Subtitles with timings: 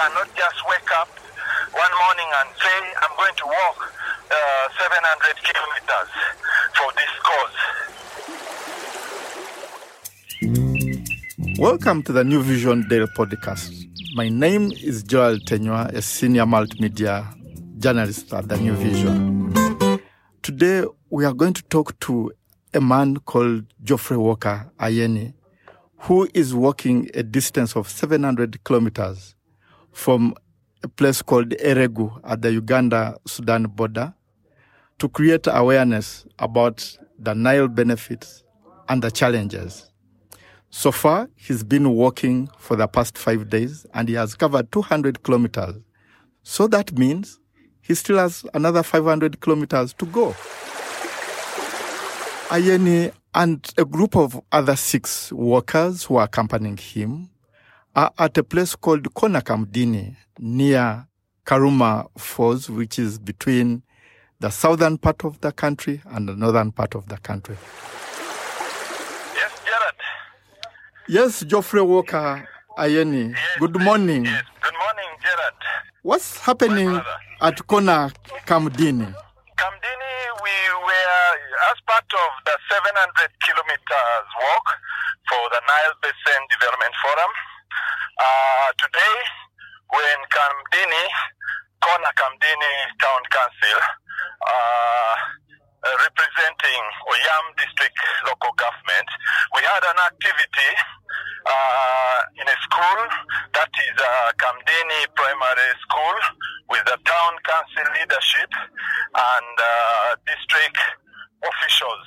[0.00, 1.08] cannot just wake up
[1.72, 3.92] one morning and say, I'm going to walk
[4.32, 6.08] uh, 700 kilometers
[6.78, 7.58] for this cause.
[11.58, 13.74] Welcome to the New Vision Daily Podcast.
[14.14, 17.26] My name is Joel Tenywa, a senior multimedia
[17.78, 19.52] journalist at the New Vision.
[20.40, 22.32] Today, we are going to talk to
[22.72, 25.34] a man called Geoffrey Walker Ayeni,
[25.98, 29.34] who is walking a distance of 700 kilometers
[29.92, 30.34] from
[30.82, 34.14] a place called Elegu at the Uganda Sudan border
[34.98, 38.44] to create awareness about the Nile benefits
[38.88, 39.90] and the challenges.
[40.70, 45.22] So far, he's been walking for the past five days and he has covered 200
[45.22, 45.76] kilometers.
[46.42, 47.40] So that means
[47.80, 50.34] he still has another 500 kilometers to go.
[52.50, 57.30] Ayeni and a group of other six workers who are accompanying him
[57.94, 61.06] are at a place called Konakamdini near
[61.44, 63.82] Karuma Falls, which is between
[64.38, 67.56] the southern part of the country and the northern part of the country.
[69.34, 69.94] Yes, Jared.
[71.08, 72.48] Yes, Geoffrey Walker
[72.78, 73.30] Ayeni.
[73.30, 74.24] Yes, Good morning.
[74.24, 74.44] Yes.
[74.62, 75.54] Good morning, Jared.
[76.02, 76.88] What's happening
[77.40, 79.12] at Konakamdini?
[79.60, 81.36] Kamdini, we were
[81.70, 84.66] as part of the 700 kilometers walk
[85.28, 87.32] for the Nile Basin Development Forum.
[88.18, 89.16] Uh, today,
[89.86, 91.06] we're in Kamdini,
[91.78, 93.78] Kona Kamdini Town Council,
[94.50, 95.14] uh,
[95.94, 97.94] representing Oyam District
[98.26, 99.08] Local Government.
[99.54, 100.72] We had an activity
[101.46, 103.00] uh, in a school
[103.54, 106.16] that is uh, Kamdini Primary School
[106.68, 108.50] with the town council leadership
[109.14, 109.56] and
[110.26, 110.78] district
[111.46, 112.06] officials.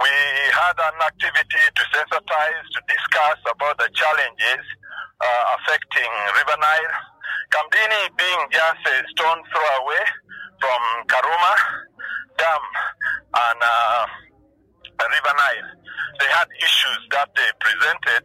[0.00, 0.14] We
[0.56, 4.64] had an activity to sensitize, to discuss about the challenges
[5.74, 6.94] affecting River Nile.
[7.50, 10.04] Kamdini being just a stone throw away
[10.60, 11.54] from Karuma
[12.38, 12.62] Dam
[13.34, 14.06] and uh,
[15.02, 15.70] River Nile.
[16.20, 18.22] They had issues that they presented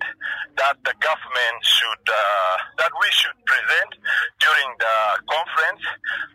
[0.58, 3.92] that the government should, uh, that we should present
[4.38, 5.84] during the conference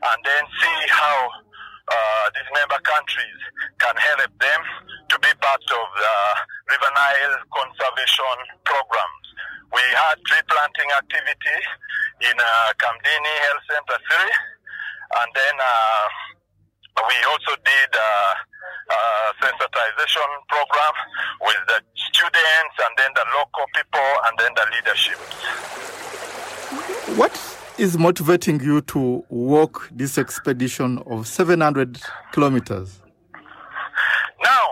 [0.02, 1.30] and then see how
[1.86, 3.40] uh, these member countries
[3.78, 4.60] can help them
[5.10, 6.16] to be part of the
[6.74, 8.36] River Nile conservation
[8.66, 9.24] programs.
[9.74, 11.58] We had tree planting activity
[12.30, 14.54] in uh, Kamdini Health Center 3
[15.18, 16.06] and then uh,
[17.02, 18.34] we also did uh,
[18.90, 20.94] uh, sensitization program
[21.40, 25.18] with the students and then the local people and then the leadership.
[27.18, 27.34] What
[27.78, 32.00] is motivating you to walk this expedition of 700
[32.32, 33.00] kilometers?
[34.42, 34.66] Now,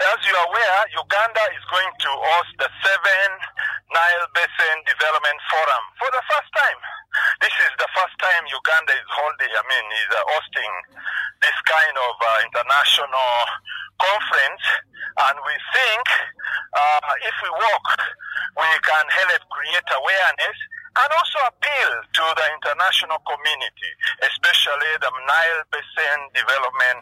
[0.00, 3.30] as you are aware, Uganda is going to host the seven
[3.90, 6.80] Nile Basin Development Forum for the first time.
[7.42, 10.72] This is the first time Uganda is holding, I mean, is uh, hosting
[11.42, 13.34] this kind of uh, international
[13.98, 14.64] conference,
[15.26, 16.04] and we think
[16.70, 17.88] uh, if we work,
[18.62, 20.58] we can help create awareness
[21.00, 23.90] and also appeal to the international community,
[24.20, 27.00] especially the Nile Basin Development,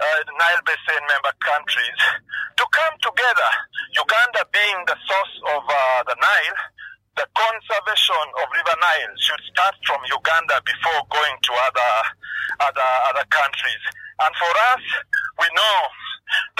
[0.00, 2.00] uh, Nile Basin member countries,
[2.56, 3.50] to come together.
[3.92, 5.76] Uganda being the source of uh,
[6.08, 6.60] the Nile,
[7.20, 11.92] the conservation of River Nile should start from Uganda before going to other
[12.64, 13.82] other other countries.
[14.24, 14.84] And for us,
[15.42, 15.78] we know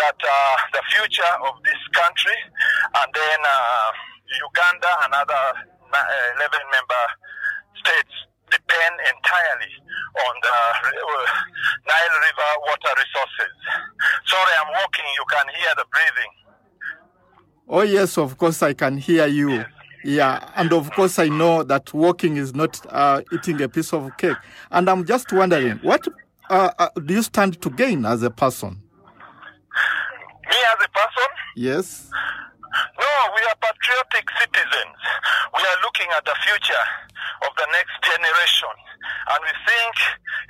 [0.05, 2.39] that uh, the future of this country,
[2.99, 3.91] and then uh,
[4.43, 5.45] Uganda and other
[6.39, 7.05] 11 member
[7.79, 8.15] states
[8.51, 9.73] depend entirely
[10.15, 10.57] on the
[10.95, 11.25] uh,
[11.89, 13.53] Nile River water resources.
[14.27, 15.05] Sorry, I'm walking.
[15.17, 16.33] You can hear the breathing.
[17.69, 19.65] Oh, yes, of course, I can hear you.
[20.05, 24.15] Yeah, and of course, I know that walking is not uh, eating a piece of
[24.19, 24.37] cake.
[24.71, 26.07] And I'm just wondering, what
[26.51, 28.83] uh, uh, do you stand to gain as a person?
[30.51, 32.11] Me as a person, Yes.
[32.99, 34.99] No, we are patriotic citizens.
[35.55, 36.87] We are looking at the future
[37.43, 38.75] of the next generation.
[39.31, 39.95] And we think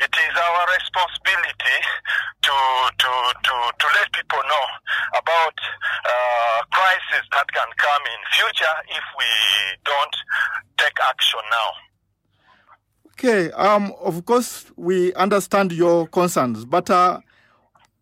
[0.05, 1.78] it is our responsibility
[2.43, 2.56] to,
[2.99, 3.11] to,
[3.43, 4.66] to, to let people know
[5.16, 5.56] about
[6.05, 6.44] uh,
[7.34, 9.31] that can come in future if we
[9.84, 10.16] don't
[10.78, 11.70] take action now.
[13.12, 13.50] Okay.
[13.52, 13.93] Um.
[14.00, 17.20] Of course, we understand your concerns, but uh,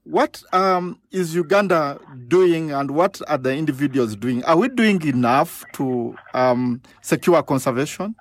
[0.05, 4.45] what um is Uganda doing, and what are the individuals doing?
[4.45, 8.15] Are we doing enough to um secure conservation?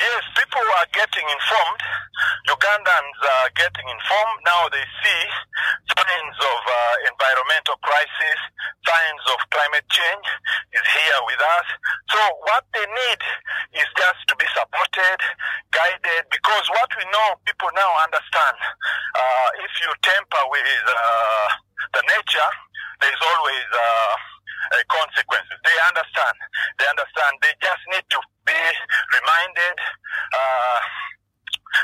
[0.00, 1.80] Yes, people are getting informed
[2.48, 4.40] Ugandans are getting informed.
[4.44, 5.22] Now they see
[5.96, 8.38] signs of uh, environmental crisis,
[8.84, 10.28] signs of climate change
[10.76, 11.68] is here with us.
[12.12, 13.20] So what they need
[13.80, 15.18] is just to be supported,
[15.72, 18.56] guided, because what we know, people now understand.
[19.16, 21.48] Uh, if you tamper with uh,
[21.96, 22.50] the nature,
[23.00, 24.14] there's always uh,
[24.68, 25.56] uh, consequences.
[25.64, 26.36] They understand.
[27.14, 27.38] Understand.
[27.42, 28.60] They just need to be
[29.14, 29.76] reminded.
[30.34, 30.78] Uh,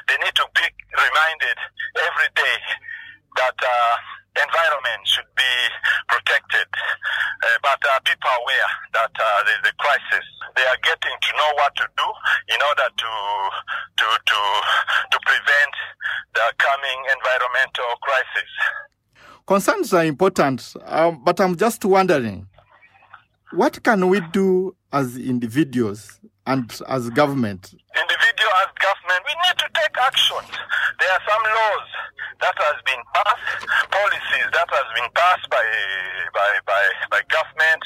[0.09, 1.57] they need to be reminded
[1.99, 2.59] every day
[3.37, 3.95] that uh,
[4.43, 5.53] environment should be
[6.09, 6.67] protected.
[6.67, 10.27] Uh, but uh, people are aware that uh, there's a crisis.
[10.57, 12.09] They are getting to know what to do
[12.55, 13.13] in order to
[14.03, 14.39] to to
[15.15, 15.75] to prevent
[16.35, 18.51] the coming environmental crisis.
[19.47, 22.47] Concerns are important, um, but I'm just wondering
[23.53, 27.75] what can we do as individuals and as government?
[27.95, 30.43] Individual as government, we need to take action.
[30.99, 31.89] There are some laws
[32.41, 35.63] that has been passed, policies that has been passed by
[36.33, 36.83] by by,
[37.13, 37.83] by government,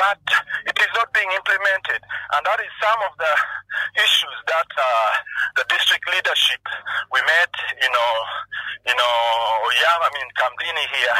[0.00, 0.20] but
[0.66, 2.00] it is not being implemented,
[2.34, 3.32] and that is some of the
[4.02, 5.10] issues that uh,
[5.60, 6.62] the district leadership
[7.12, 7.52] we met,
[7.82, 8.12] you know,
[8.88, 9.14] you know,
[9.76, 11.18] yeah, I mean, Kamdini here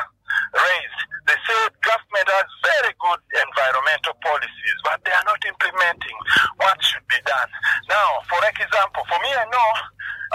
[0.56, 1.00] raised.
[1.28, 6.16] They said government has very good environmental policies, but they are not implementing
[6.56, 7.48] what should be done.
[7.88, 9.70] Now, for example, for me, I know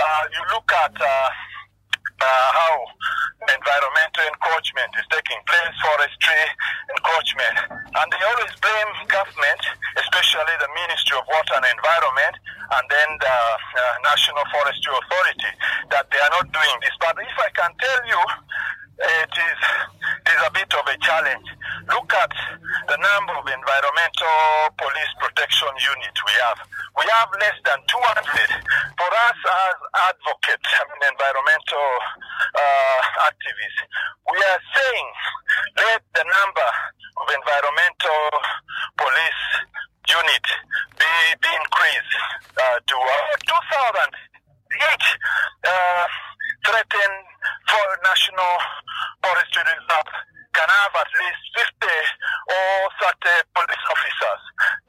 [0.01, 1.29] uh, you look at uh,
[2.17, 2.73] uh, how
[3.45, 6.43] environmental encroachment is taking place, forestry
[6.97, 9.61] encroachment, and they always blame government,
[10.01, 12.35] especially the Ministry of Water and Environment,
[12.73, 15.51] and then the uh, National Forestry Authority,
[15.93, 16.95] that they are not doing this.
[16.97, 18.21] But if I can tell you,
[18.97, 19.59] it is,
[20.25, 21.47] it is a bit of a challenge.
[21.91, 22.33] Look at
[22.87, 26.59] the number of environmental police protection units we have.
[26.97, 28.53] We have less than 200.
[28.97, 29.77] For us as
[30.13, 31.89] advocates, I mean environmental
[32.53, 32.99] uh,
[33.29, 33.81] activists,
[34.29, 35.07] we are saying
[35.77, 36.69] let the number
[37.17, 38.23] of environmental
[38.97, 39.43] police
[40.05, 40.45] unit
[40.99, 42.13] be, be increased
[42.61, 44.13] uh, to uh, 2,000
[44.73, 45.07] each.
[45.65, 46.05] Uh,
[46.63, 47.11] threaten
[47.67, 48.53] for national
[49.19, 50.11] forestry reserve
[50.53, 51.41] can have at least
[51.81, 54.41] 50 or 30 police officers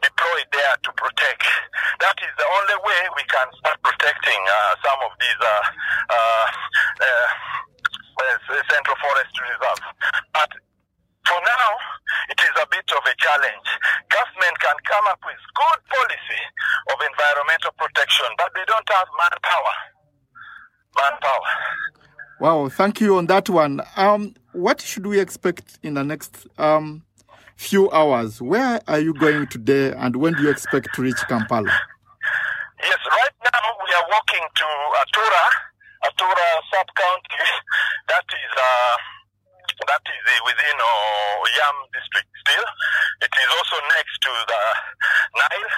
[0.04, 1.42] deployed there to protect.
[2.04, 5.50] That is the only way we can start protecting uh, some of these uh,
[6.12, 6.46] uh,
[8.68, 9.88] central forestry reserves.
[10.36, 10.52] But
[11.24, 11.68] for now,
[12.28, 13.68] it is a bit of a challenge.
[14.12, 16.42] Government can come up with good policy
[16.92, 19.76] of environmental protection, but they don't have manpower.
[21.00, 21.52] Manpower.
[22.44, 23.81] Wow, thank you on that one.
[23.96, 27.00] Um, what should we expect in the next um,
[27.56, 28.43] few hours?
[28.43, 31.73] Where are you going today, and when do you expect to reach Kampala?
[32.85, 34.69] Yes, right now we are walking to
[35.00, 35.44] Atura,
[36.05, 37.49] Atura sub county.
[38.12, 38.97] That is uh,
[39.88, 42.67] that is uh, within uh, Yam district still.
[43.25, 44.62] It is also next to the
[45.40, 45.73] Nile.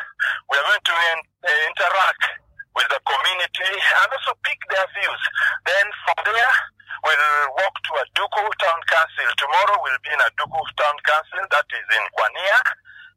[0.51, 1.31] We are going to in-
[1.71, 2.46] interact
[2.76, 5.23] with the community and also pick their views.
[5.64, 6.55] Then from there,
[7.02, 9.28] we'll walk to a Aduku Town Council.
[9.40, 12.58] Tomorrow we'll be in a Aduku Town Council, that is in Kwania.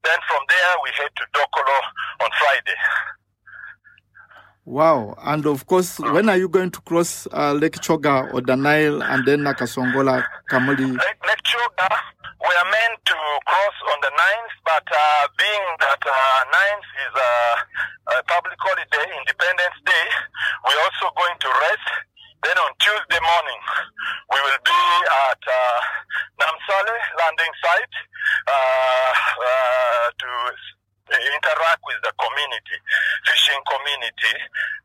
[0.08, 1.78] Then from there, we head to Dokolo
[2.24, 2.80] on Friday.
[4.66, 5.16] Wow.
[5.24, 9.02] And of course, when are you going to cross uh, Lake Kyoga or the Nile
[9.04, 10.94] and then Nakasongola, Kamuli?
[10.94, 11.90] Lake, Lake Kyoga,
[12.50, 13.14] we are meant to
[13.46, 17.34] cross on the 9th, but uh, being that uh, 9th is a,
[18.10, 20.06] a public holiday, Independence Day,
[20.66, 21.90] we're also going to rest.
[22.42, 23.62] Then on Tuesday morning,
[24.34, 24.84] we will be
[25.30, 25.80] at uh,
[26.42, 27.96] Namasale landing site
[28.50, 30.30] uh, uh, to
[31.14, 32.78] interact with the community,
[33.30, 34.34] fishing community.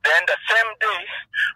[0.05, 1.01] Then the same day,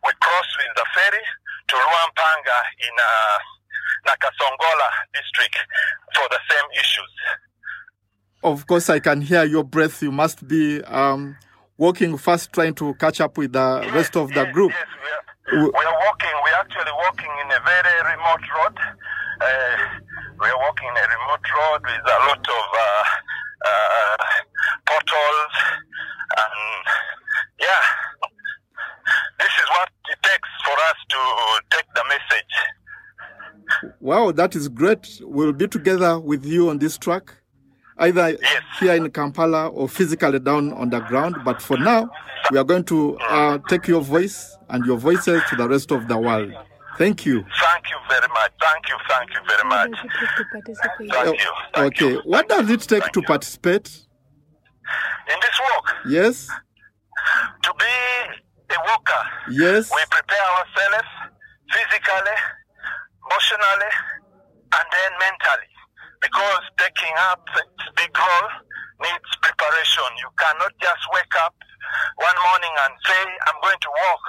[0.09, 1.25] we cross with the ferry
[1.69, 3.58] to Lwampanga in uh,
[4.09, 5.57] Nakasongola district
[6.15, 7.13] for the same issues.
[8.43, 10.01] Of course, I can hear your breath.
[10.03, 11.37] You must be um,
[11.77, 14.73] walking fast, trying to catch up with the Yes, rest of the group.
[14.73, 14.89] Yes,
[15.53, 16.35] we are, we are walking.
[16.45, 18.77] We are actually walking in a very remote road.
[19.41, 19.77] Uh,
[20.41, 23.05] we are walking in a remote road with a lot of uh,
[23.67, 24.25] uh,
[24.87, 25.57] potholes,
[26.39, 26.85] and
[27.61, 27.83] yeah,
[29.39, 31.21] this is what it takes for us to
[31.75, 32.55] take the message.
[34.09, 35.21] Wow, that is great.
[35.23, 37.35] We'll be together with you on this track,
[37.99, 38.63] either Yes.
[38.81, 41.37] here in Kampala or physically down on the ground.
[41.45, 42.09] But for now,
[42.51, 46.09] we are going to uh, take your voice and your voices to the rest of
[46.09, 46.55] the world.
[46.97, 47.45] Thank you.
[47.61, 48.51] Thank you very much.
[48.63, 48.97] Thank you.
[49.11, 49.91] Thank you very much.
[49.91, 51.13] to participate.
[51.13, 51.53] Thank you.
[51.75, 52.23] Thank okay, you.
[52.25, 53.89] what does it take Thank to participate?
[55.33, 55.97] in this work?
[56.09, 56.49] Yes.
[57.63, 59.91] to be a worker Yes.
[59.95, 61.09] We prepare ourselves
[61.71, 62.39] physically,
[63.59, 63.93] emotionally,
[64.73, 65.71] and then mentally.
[66.21, 68.51] Because taking up its big role
[69.03, 70.11] needs preparation.
[70.19, 71.55] You cannot just wake up
[72.17, 74.23] one morning and say, I'm going to walk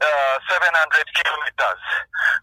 [0.00, 1.82] uh, 700 kilometers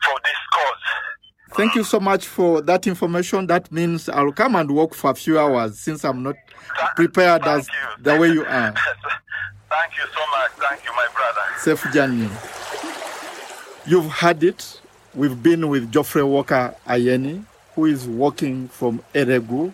[0.06, 1.58] for this cause.
[1.58, 3.48] Thank you so much for that information.
[3.48, 6.36] That means I'll come and walk for a few hours since I'm not
[6.96, 8.04] prepared Thank as you.
[8.04, 8.74] the way you are.
[9.70, 10.52] Thank you so much.
[10.58, 11.42] Thank you, my brother.
[11.58, 12.30] Safe journey.
[13.86, 14.82] You've heard it.
[15.14, 17.44] We've been with Geoffrey Walker Ayeni,
[17.76, 19.74] who is walking from Elegu,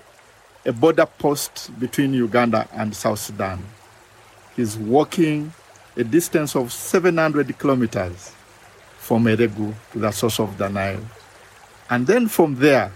[0.66, 3.64] a border post between Uganda and South Sudan.
[4.56, 5.54] He's walking
[5.96, 8.32] a distance of 700 kilometers
[8.98, 11.06] from Elegu to the source of the Nile.
[11.92, 12.92] And then from there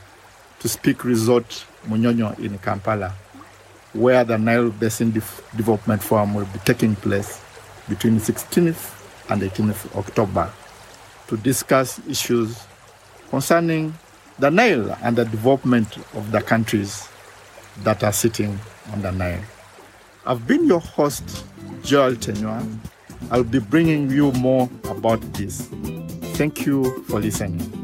[0.61, 3.13] to Speak Resort Munyonyo in Kampala,
[3.93, 7.39] where the Nile Basin Def- Development Forum will be taking place
[7.87, 10.51] between 16th and 18th October
[11.31, 12.61] to discuss issues
[13.29, 13.93] concerning
[14.37, 17.07] the Nile and the development of the countries
[17.83, 18.59] that are sitting
[18.91, 19.39] on the Nile.
[20.25, 21.45] I've been your host,
[21.83, 22.67] Joel Tenywa.
[23.31, 25.69] I'll be bringing you more about this.
[26.35, 27.80] Thank you for listening.